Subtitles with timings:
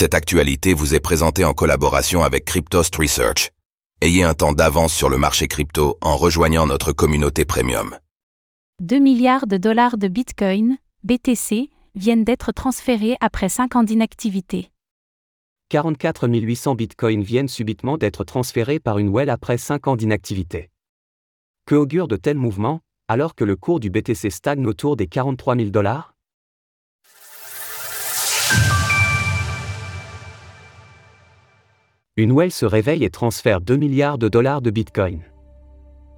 [0.00, 3.50] Cette actualité vous est présentée en collaboration avec Cryptost Research.
[4.00, 7.98] Ayez un temps d'avance sur le marché crypto en rejoignant notre communauté premium.
[8.80, 14.70] 2 milliards de dollars de Bitcoin, BTC, viennent d'être transférés après 5 ans d'inactivité.
[15.70, 20.70] 44 800 bitcoins viennent subitement d'être transférés par une well après 5 ans d'inactivité.
[21.66, 25.56] Que augure de tels mouvements, alors que le cours du BTC stagne autour des 43
[25.56, 26.14] 000 dollars?
[32.18, 35.20] Une well se réveille et transfère 2 milliards de dollars de bitcoin.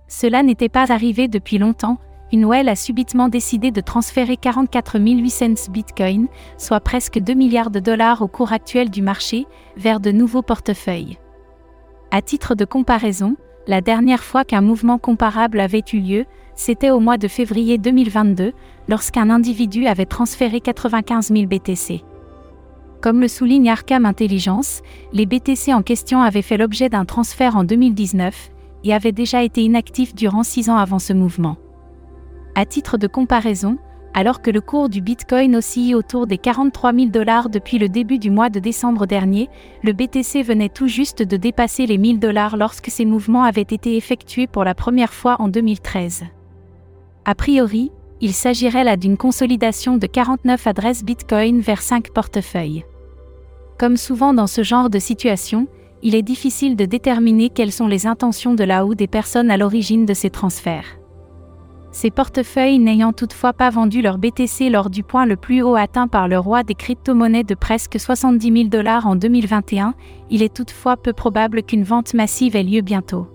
[0.09, 1.99] Cela n'était pas arrivé depuis longtemps,
[2.33, 7.81] une well a subitement décidé de transférer 44 800 bitcoins, soit presque 2 milliards de
[7.81, 9.45] dollars au cours actuel du marché,
[9.77, 11.19] vers de nouveaux portefeuilles.
[12.11, 17.01] À titre de comparaison, la dernière fois qu'un mouvement comparable avait eu lieu, c'était au
[17.01, 18.55] mois de février 2022,
[18.89, 22.03] lorsqu'un individu avait transféré 95 000 BTC.
[23.01, 24.83] Comme le souligne Arkham Intelligence,
[25.15, 28.51] les BTC en question avaient fait l'objet d'un transfert en 2019
[28.85, 31.57] et avaient déjà été inactifs durant six ans avant ce mouvement.
[32.55, 33.79] À titre de comparaison,
[34.13, 38.19] alors que le cours du Bitcoin oscille autour des 43 000 dollars depuis le début
[38.19, 39.49] du mois de décembre dernier,
[39.83, 43.97] le BTC venait tout juste de dépasser les 1000 dollars lorsque ces mouvements avaient été
[43.97, 46.25] effectués pour la première fois en 2013.
[47.25, 52.85] A priori, il s'agirait là d'une consolidation de 49 adresses Bitcoin vers 5 portefeuilles.
[53.81, 55.67] Comme souvent dans ce genre de situation,
[56.03, 59.57] il est difficile de déterminer quelles sont les intentions de la ou des personnes à
[59.57, 60.99] l'origine de ces transferts.
[61.91, 66.09] Ces portefeuilles n'ayant toutefois pas vendu leur BTC lors du point le plus haut atteint
[66.09, 69.95] par le roi des crypto-monnaies de presque 70 000 dollars en 2021,
[70.29, 73.29] il est toutefois peu probable qu'une vente massive ait lieu bientôt.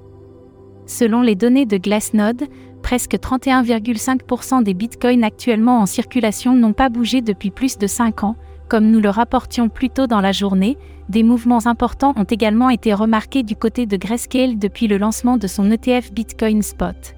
[0.86, 2.44] Selon les données de Glassnode,
[2.84, 8.36] presque 31,5% des bitcoins actuellement en circulation n'ont pas bougé depuis plus de 5 ans,
[8.68, 10.78] comme nous le rapportions plus tôt dans la journée,
[11.10, 15.48] des mouvements importants ont également été remarqués du côté de Grayscale depuis le lancement de
[15.48, 17.16] son ETF Bitcoin Spot.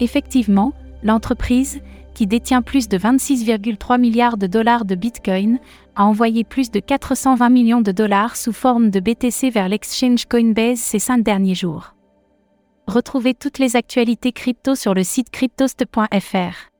[0.00, 0.72] Effectivement,
[1.02, 1.80] l'entreprise,
[2.14, 5.60] qui détient plus de 26,3 milliards de dollars de Bitcoin,
[5.94, 10.78] a envoyé plus de 420 millions de dollars sous forme de BTC vers l'exchange Coinbase
[10.78, 11.94] ces cinq derniers jours.
[12.88, 16.70] Retrouvez toutes les actualités crypto sur le site cryptost.fr.